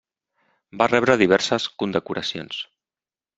Va 0.81 0.87
rebre 0.91 1.17
diverses 1.23 1.67
condecoracions. 1.83 2.59